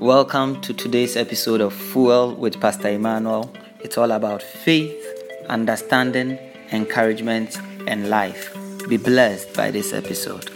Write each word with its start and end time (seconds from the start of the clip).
Welcome 0.00 0.60
to 0.60 0.74
today's 0.74 1.16
episode 1.16 1.62
of 1.62 1.72
Fuel 1.72 2.34
with 2.34 2.60
Pastor 2.60 2.90
Emmanuel. 2.90 3.50
It's 3.80 3.96
all 3.96 4.10
about 4.10 4.42
faith, 4.42 4.94
understanding, 5.48 6.38
encouragement, 6.70 7.56
and 7.86 8.10
life. 8.10 8.54
Be 8.88 8.98
blessed 8.98 9.54
by 9.54 9.70
this 9.70 9.94
episode. 9.94 10.50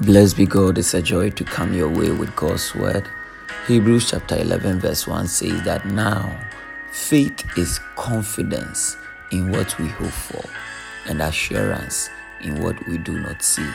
Blessed 0.00 0.38
be 0.38 0.46
God, 0.46 0.78
it's 0.78 0.94
a 0.94 1.02
joy 1.02 1.28
to 1.28 1.44
come 1.44 1.74
your 1.74 1.90
way 1.90 2.10
with 2.10 2.34
God's 2.36 2.74
word. 2.74 3.06
Hebrews 3.68 4.12
chapter 4.12 4.38
11, 4.38 4.80
verse 4.80 5.06
1 5.06 5.26
says 5.28 5.62
that 5.64 5.84
now 5.84 6.40
faith 6.90 7.44
is 7.58 7.80
confidence 7.96 8.96
in 9.30 9.52
what 9.52 9.78
we 9.78 9.88
hope 9.88 10.10
for 10.10 10.44
and 11.06 11.20
assurance 11.20 12.08
in 12.40 12.62
what 12.62 12.88
we 12.88 12.96
do 12.96 13.18
not 13.18 13.42
see. 13.42 13.68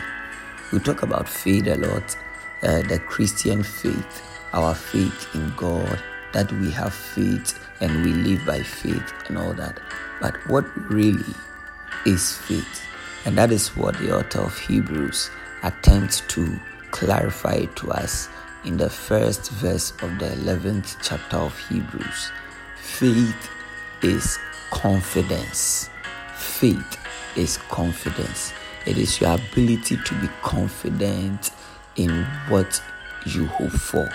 We 0.73 0.79
talk 0.79 1.03
about 1.03 1.29
faith 1.29 1.67
a 1.67 1.75
lot 1.75 2.17
uh, 2.63 2.81
the 2.83 2.99
Christian 2.99 3.63
faith, 3.63 4.23
our 4.53 4.73
faith 4.75 5.33
in 5.33 5.53
God, 5.55 6.01
that 6.33 6.51
we 6.53 6.71
have 6.71 6.93
faith 6.93 7.59
and 7.81 8.03
we 8.03 8.13
live 8.13 8.45
by 8.45 8.61
faith 8.61 9.13
and 9.27 9.37
all 9.37 9.53
that. 9.53 9.79
But 10.21 10.35
what 10.47 10.65
really 10.91 11.33
is 12.05 12.37
faith? 12.37 12.83
And 13.25 13.37
that 13.37 13.51
is 13.51 13.75
what 13.75 13.97
the 13.99 14.17
author 14.17 14.41
of 14.41 14.57
Hebrews 14.57 15.29
attempts 15.63 16.21
to 16.29 16.59
clarify 16.91 17.65
to 17.65 17.91
us 17.91 18.29
in 18.65 18.77
the 18.77 18.89
first 18.89 19.51
verse 19.51 19.91
of 20.01 20.19
the 20.19 20.27
11th 20.27 20.97
chapter 21.01 21.37
of 21.37 21.57
Hebrews. 21.67 22.31
Faith 22.77 23.49
is 24.01 24.37
confidence. 24.71 25.89
Faith 26.35 26.97
is 27.35 27.57
confidence. 27.69 28.53
It 28.85 28.97
is 28.97 29.19
your 29.21 29.35
ability 29.35 29.97
to 29.97 30.15
be 30.21 30.27
confident 30.41 31.51
in 31.99 32.25
what 32.47 32.81
you 33.25 33.45
hope 33.47 33.71
for. 33.71 34.09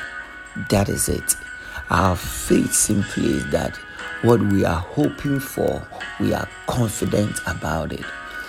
That 0.71 0.89
is 0.89 1.09
it. 1.09 1.37
Our 1.91 2.17
faith 2.17 2.73
simply 2.73 3.27
is 3.27 3.51
that 3.51 3.77
what 4.23 4.41
we 4.41 4.65
are 4.65 4.81
hoping 4.81 5.39
for, 5.39 5.87
we 6.19 6.33
are 6.33 6.49
confident 6.67 7.41
about 7.47 7.93
it. 7.93 8.05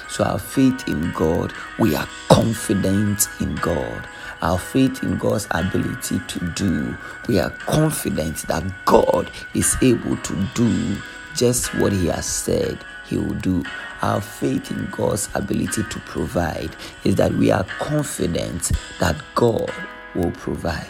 So, 0.08 0.23
our 0.23 0.39
faith 0.39 0.88
in 0.88 1.11
God, 1.11 1.52
we 1.77 1.95
are 1.95 2.08
confident 2.30 3.27
in 3.42 3.55
God. 3.55 4.08
Our 4.42 4.58
faith 4.58 5.03
in 5.03 5.17
God's 5.17 5.47
ability 5.52 6.20
to 6.20 6.39
do, 6.55 6.95
we 7.27 7.39
are 7.39 7.49
confident 7.49 8.38
that 8.47 8.64
God 8.86 9.30
is 9.53 9.75
able 9.81 10.16
to 10.16 10.47
do 10.53 10.95
just 11.36 11.73
what 11.75 11.92
He 11.92 12.08
has 12.08 12.25
said 12.25 12.80
He 13.08 13.17
will 13.17 13.36
do 13.36 13.64
our 14.02 14.22
faith 14.22 14.72
in 14.72 14.88
God's 14.92 15.30
ability 15.34 15.84
to 15.84 16.00
provide 16.02 16.75
is 17.03 17.16
that 17.16 17.34
we 17.34 17.52
are 17.52 17.64
confident 17.80 18.72
that 19.00 19.16
God 19.36 19.72
will 20.16 20.31
provide. 20.31 20.89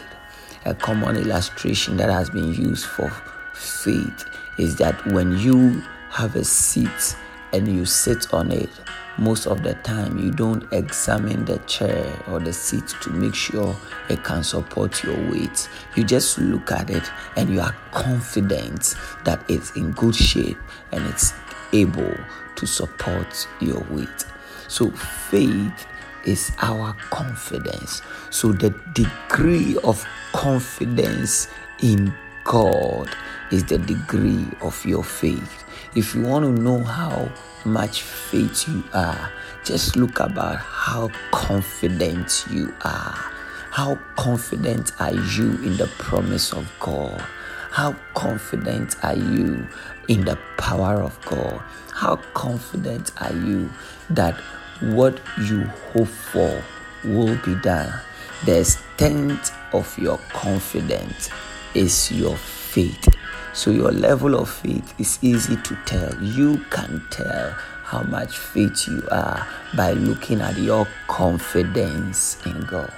A 0.64 0.74
common 0.74 1.16
illustration 1.16 1.96
that 1.98 2.10
has 2.10 2.30
been 2.30 2.52
used 2.52 2.86
for 2.86 3.10
faith 3.54 4.24
is 4.58 4.76
that 4.76 5.06
when 5.06 5.38
you 5.38 5.82
have 6.10 6.34
a 6.36 6.44
seat 6.44 7.16
and 7.52 7.68
you 7.68 7.84
sit 7.84 8.32
on 8.32 8.50
it, 8.50 8.70
most 9.18 9.46
of 9.46 9.62
the 9.62 9.74
time 9.74 10.18
you 10.18 10.30
don't 10.30 10.70
examine 10.72 11.44
the 11.44 11.58
chair 11.60 12.12
or 12.28 12.38
the 12.38 12.52
seat 12.52 12.86
to 13.00 13.10
make 13.10 13.34
sure 13.34 13.74
it 14.10 14.22
can 14.24 14.44
support 14.44 15.02
your 15.02 15.16
weight. 15.30 15.68
You 15.94 16.04
just 16.04 16.38
look 16.38 16.70
at 16.70 16.90
it 16.90 17.04
and 17.36 17.48
you 17.48 17.60
are 17.60 17.74
confident 17.92 18.94
that 19.24 19.42
it's 19.48 19.70
in 19.76 19.92
good 19.92 20.14
shape 20.14 20.58
and 20.92 21.06
it's 21.06 21.32
able 21.72 22.14
to 22.56 22.66
support 22.66 23.46
your 23.60 23.80
weight. 23.90 24.24
So, 24.68 24.90
faith 24.90 25.86
is 26.24 26.52
our 26.60 26.94
confidence. 27.10 28.02
So, 28.30 28.52
the 28.52 28.70
degree 28.94 29.76
of 29.84 30.04
confidence 30.32 31.48
in 31.80 32.12
God 32.44 33.08
is 33.50 33.64
the 33.64 33.78
degree 33.78 34.46
of 34.60 34.84
your 34.84 35.04
faith. 35.04 35.64
If 35.94 36.14
you 36.14 36.22
want 36.22 36.44
to 36.44 36.62
know 36.62 36.82
how 36.82 37.30
much 37.64 38.02
faith 38.02 38.68
you 38.68 38.84
are, 38.92 39.32
just 39.64 39.96
look 39.96 40.20
about 40.20 40.56
how 40.56 41.10
confident 41.32 42.44
you 42.50 42.72
are. 42.82 43.14
How 43.70 43.98
confident 44.16 44.92
are 45.00 45.12
you 45.12 45.50
in 45.64 45.76
the 45.76 45.90
promise 45.98 46.52
of 46.52 46.70
God? 46.80 47.22
How 47.76 47.94
confident 48.14 48.96
are 49.04 49.14
you 49.14 49.68
in 50.08 50.24
the 50.24 50.38
power 50.56 51.02
of 51.02 51.22
God? 51.26 51.60
How 51.92 52.16
confident 52.32 53.10
are 53.20 53.34
you 53.34 53.68
that 54.08 54.34
what 54.80 55.20
you 55.42 55.64
hope 55.92 56.08
for 56.08 56.64
will 57.04 57.36
be 57.44 57.54
done? 57.56 57.92
The 58.46 58.60
extent 58.60 59.52
of 59.74 59.94
your 59.98 60.16
confidence 60.30 61.28
is 61.74 62.10
your 62.10 62.36
faith. 62.36 63.14
So, 63.52 63.70
your 63.70 63.92
level 63.92 64.36
of 64.36 64.48
faith 64.48 64.98
is 64.98 65.18
easy 65.20 65.56
to 65.56 65.78
tell. 65.84 66.14
You 66.22 66.64
can 66.70 67.04
tell 67.10 67.50
how 67.84 68.04
much 68.04 68.38
faith 68.38 68.88
you 68.88 69.06
are 69.10 69.46
by 69.76 69.92
looking 69.92 70.40
at 70.40 70.56
your 70.56 70.88
confidence 71.08 72.38
in 72.46 72.58
God. 72.62 72.90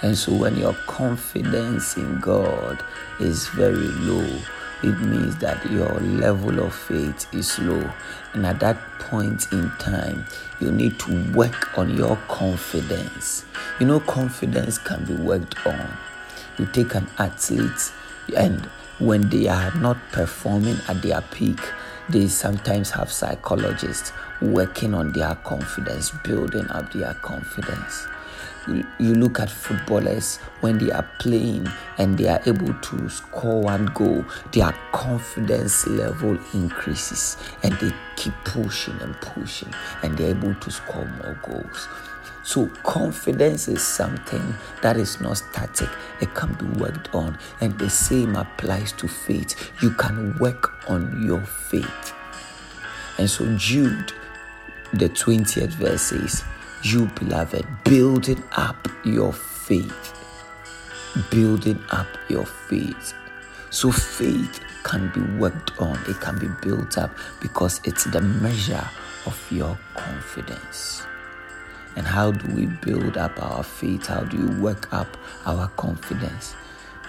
And 0.00 0.16
so, 0.16 0.32
when 0.32 0.56
your 0.56 0.74
confidence 0.86 1.96
in 1.96 2.20
God 2.20 2.84
is 3.18 3.48
very 3.48 3.74
low, 3.76 4.38
it 4.84 4.96
means 5.00 5.36
that 5.38 5.68
your 5.72 5.92
level 5.98 6.60
of 6.60 6.72
faith 6.72 7.26
is 7.34 7.58
low. 7.58 7.90
And 8.32 8.46
at 8.46 8.60
that 8.60 8.76
point 9.00 9.52
in 9.52 9.70
time, 9.80 10.24
you 10.60 10.70
need 10.70 11.00
to 11.00 11.32
work 11.32 11.76
on 11.76 11.96
your 11.96 12.14
confidence. 12.28 13.44
You 13.80 13.86
know, 13.86 13.98
confidence 13.98 14.78
can 14.78 15.04
be 15.04 15.14
worked 15.14 15.66
on. 15.66 15.90
You 16.58 16.66
take 16.66 16.94
an 16.94 17.08
athlete, 17.18 17.92
and 18.36 18.66
when 19.00 19.28
they 19.30 19.48
are 19.48 19.74
not 19.74 19.96
performing 20.12 20.76
at 20.86 21.02
their 21.02 21.22
peak, 21.22 21.58
they 22.08 22.28
sometimes 22.28 22.90
have 22.90 23.10
psychologists 23.10 24.12
working 24.40 24.94
on 24.94 25.12
their 25.12 25.34
confidence, 25.34 26.12
building 26.22 26.68
up 26.70 26.92
their 26.92 27.14
confidence 27.14 28.06
you 28.98 29.14
look 29.14 29.40
at 29.40 29.50
footballers 29.50 30.36
when 30.60 30.78
they 30.78 30.90
are 30.92 31.08
playing 31.18 31.66
and 31.98 32.18
they 32.18 32.28
are 32.28 32.40
able 32.46 32.74
to 32.74 33.08
score 33.08 33.62
one 33.62 33.86
goal, 33.86 34.24
their 34.52 34.72
confidence 34.92 35.86
level 35.86 36.38
increases 36.54 37.36
and 37.62 37.72
they 37.74 37.92
keep 38.16 38.34
pushing 38.44 38.98
and 39.00 39.14
pushing 39.20 39.72
and 40.02 40.16
they're 40.16 40.30
able 40.30 40.54
to 40.54 40.70
score 40.70 41.06
more 41.22 41.38
goals. 41.42 41.88
So, 42.42 42.66
confidence 42.82 43.68
is 43.68 43.86
something 43.86 44.54
that 44.80 44.96
is 44.96 45.20
not 45.20 45.36
static, 45.36 45.90
it 46.22 46.34
can 46.34 46.54
be 46.54 46.64
worked 46.80 47.14
on, 47.14 47.38
and 47.60 47.78
the 47.78 47.90
same 47.90 48.36
applies 48.36 48.92
to 48.92 49.06
faith. 49.06 49.70
You 49.82 49.90
can 49.90 50.34
work 50.38 50.88
on 50.88 51.22
your 51.26 51.42
faith. 51.42 52.14
And 53.18 53.28
so, 53.28 53.44
Jude, 53.58 54.12
the 54.94 55.10
20th 55.10 55.74
verse 55.74 56.00
says, 56.00 56.42
you, 56.82 57.06
beloved, 57.06 57.66
building 57.84 58.42
up 58.52 58.88
your 59.04 59.32
faith. 59.32 60.14
Building 61.30 61.82
up 61.90 62.06
your 62.28 62.46
faith. 62.46 63.14
So, 63.70 63.90
faith 63.90 64.60
can 64.84 65.10
be 65.14 65.20
worked 65.38 65.78
on, 65.80 65.98
it 66.08 66.20
can 66.20 66.38
be 66.38 66.48
built 66.62 66.96
up 66.96 67.10
because 67.40 67.80
it's 67.84 68.04
the 68.04 68.20
measure 68.20 68.88
of 69.26 69.52
your 69.52 69.78
confidence. 69.94 71.02
And 71.96 72.06
how 72.06 72.30
do 72.30 72.54
we 72.54 72.66
build 72.66 73.16
up 73.16 73.42
our 73.42 73.62
faith? 73.62 74.06
How 74.06 74.22
do 74.22 74.36
you 74.36 74.62
work 74.62 74.92
up 74.92 75.16
our 75.46 75.68
confidence? 75.76 76.54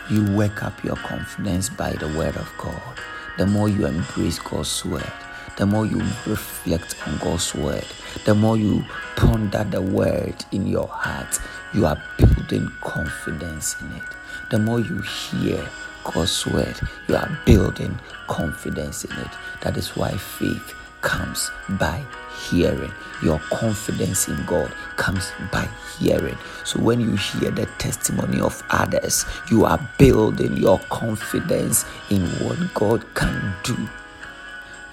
You 0.10 0.26
work 0.36 0.64
up 0.64 0.84
your 0.84 0.96
confidence 0.96 1.70
by 1.70 1.94
the 1.94 2.08
word 2.18 2.36
of 2.36 2.52
God. 2.58 3.00
The 3.38 3.46
more 3.46 3.70
you 3.70 3.86
embrace 3.86 4.40
God's 4.40 4.84
word, 4.84 5.14
the 5.60 5.66
more 5.66 5.86
you 5.86 6.00
reflect 6.26 6.96
on 7.06 7.18
God's 7.18 7.54
word, 7.54 7.86
the 8.24 8.34
more 8.34 8.56
you 8.56 8.86
ponder 9.18 9.66
the 9.66 9.82
word 9.82 10.46
in 10.54 10.66
your 10.66 10.88
heart, 10.88 11.38
you 11.74 11.86
are 11.86 12.02
building 12.18 12.72
confidence 12.80 13.76
in 13.82 13.92
it. 13.92 14.04
The 14.52 14.58
more 14.58 14.80
you 14.80 15.02
hear 15.02 15.70
God's 16.06 16.46
word, 16.48 16.80
you 17.10 17.18
are 17.18 17.40
building 17.46 18.00
confidence 18.28 19.04
in 19.04 19.12
it. 19.18 19.32
That 19.60 19.76
is 19.76 19.98
why 19.98 20.12
faith 20.12 20.74
comes 21.02 21.52
by 21.72 22.06
hearing. 22.50 22.94
Your 23.22 23.40
confidence 23.52 24.30
in 24.30 24.42
God 24.46 24.72
comes 24.96 25.30
by 25.52 25.68
hearing. 26.00 26.38
So 26.64 26.80
when 26.80 27.02
you 27.02 27.18
hear 27.18 27.52
the 27.52 27.66
testimony 27.80 28.40
of 28.40 28.64
others, 28.70 29.26
you 29.52 29.66
are 29.66 29.80
building 29.98 30.56
your 30.56 30.80
confidence 30.90 31.84
in 32.10 32.22
what 32.46 32.74
God 32.74 33.14
can 33.14 33.54
do 33.64 33.76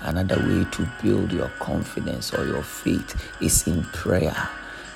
Another 0.00 0.36
way 0.38 0.64
to 0.72 0.88
build 1.02 1.32
your 1.32 1.48
confidence 1.58 2.34
or 2.34 2.46
your 2.46 2.62
faith 2.62 3.14
is 3.40 3.66
in 3.66 3.82
prayer. 3.84 4.48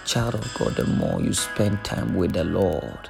Child 0.04 0.34
of 0.34 0.54
God, 0.54 0.76
the 0.76 0.84
more 0.84 1.20
you 1.20 1.32
spend 1.32 1.82
time 1.84 2.14
with 2.14 2.32
the 2.32 2.44
Lord, 2.44 3.08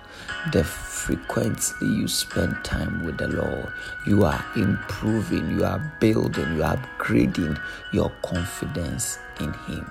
the 0.53 0.65
frequently 0.65 1.89
you 1.89 2.09
spend 2.09 2.57
time 2.65 3.05
with 3.05 3.19
the 3.19 3.29
Lord, 3.29 3.73
you 4.07 4.25
are 4.25 4.45
improving, 4.57 5.51
you 5.51 5.65
are 5.65 5.81
building, 6.01 6.57
you 6.57 6.63
are 6.63 6.77
upgrading 6.77 7.61
your 7.93 8.11
confidence 8.23 9.19
in 9.41 9.53
Him. 9.53 9.91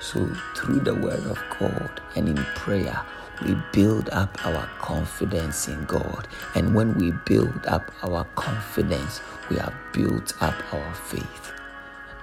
So, 0.00 0.26
through 0.56 0.80
the 0.80 0.94
Word 0.94 1.24
of 1.26 1.38
God 1.58 2.00
and 2.14 2.28
in 2.28 2.36
prayer, 2.54 3.02
we 3.44 3.56
build 3.72 4.08
up 4.10 4.44
our 4.46 4.66
confidence 4.78 5.68
in 5.68 5.84
God. 5.84 6.28
And 6.54 6.74
when 6.74 6.94
we 6.94 7.12
build 7.24 7.66
up 7.66 7.90
our 8.02 8.24
confidence, 8.34 9.20
we 9.50 9.56
have 9.56 9.74
built 9.92 10.40
up 10.42 10.54
our 10.72 10.94
faith. 10.94 11.52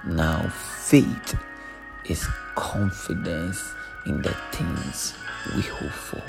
Now, 0.04 0.48
faith 0.48 1.38
is 2.04 2.26
confidence 2.54 3.74
in 4.06 4.22
the 4.22 4.34
things 4.52 5.14
we 5.54 5.62
hope 5.62 5.90
for. 5.90 6.22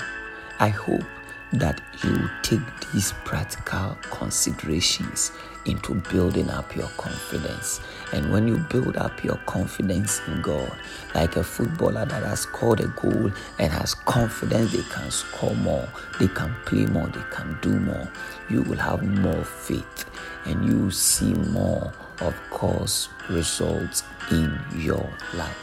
I 0.58 0.68
hope 0.68 1.04
that 1.52 1.80
you 2.02 2.28
take 2.42 2.60
these 2.92 3.12
practical 3.24 3.96
considerations 4.10 5.32
into 5.64 5.94
building 5.94 6.48
up 6.50 6.74
your 6.76 6.88
confidence. 6.96 7.80
And 8.12 8.32
when 8.32 8.46
you 8.46 8.58
build 8.58 8.96
up 8.96 9.22
your 9.24 9.36
confidence 9.46 10.20
in 10.26 10.42
God, 10.42 10.72
like 11.14 11.36
a 11.36 11.44
footballer 11.44 12.04
that 12.04 12.22
has 12.22 12.40
scored 12.40 12.80
a 12.80 12.88
goal 12.88 13.30
and 13.58 13.72
has 13.72 13.94
confidence 13.94 14.72
they 14.72 14.82
can 14.82 15.10
score 15.10 15.54
more, 15.56 15.88
they 16.20 16.28
can 16.28 16.54
play 16.64 16.86
more, 16.86 17.08
they 17.08 17.22
can 17.30 17.58
do 17.62 17.78
more, 17.80 18.08
you 18.48 18.62
will 18.62 18.78
have 18.78 19.02
more 19.02 19.44
faith 19.44 20.04
and 20.44 20.64
you 20.64 20.90
see 20.90 21.34
more 21.34 21.92
of 22.20 22.34
God's 22.50 23.08
results 23.28 24.04
in 24.30 24.58
your 24.76 25.08
life. 25.34 25.56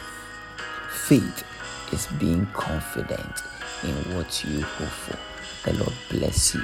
Faith 1.07 1.43
is 1.91 2.07
being 2.19 2.45
confident 2.47 3.43
in 3.83 4.15
what 4.15 4.43
you 4.43 4.61
hope 4.61 4.89
for. 4.89 5.32
The 5.63 5.73
Lord 5.75 5.93
bless 6.09 6.53
you. 6.53 6.61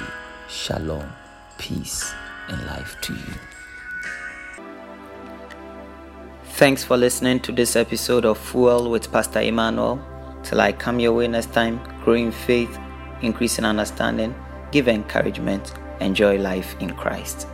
Shalom, 0.50 1.10
peace, 1.58 2.12
and 2.50 2.66
life 2.66 2.98
to 3.00 3.14
you. 3.14 3.34
Thanks 6.56 6.84
for 6.84 6.98
listening 6.98 7.40
to 7.42 7.54
this 7.54 7.78
episode 7.78 8.26
of 8.26 8.38
Fuel 8.38 8.92
with 8.92 9.10
Pastor 9.10 9.40
Emmanuel. 9.40 10.04
Till 10.44 10.60
I 10.60 10.74
come 10.74 11.00
your 11.00 11.14
way 11.14 11.30
next 11.30 11.54
time, 11.54 11.80
grow 12.04 12.16
in 12.16 12.34
faith, 12.34 12.78
increase 13.22 13.58
in 13.58 13.64
understanding, 13.64 14.36
give 14.74 14.90
encouragement, 14.90 15.72
enjoy 16.02 16.38
life 16.38 16.76
in 16.82 16.90
Christ. 16.90 17.48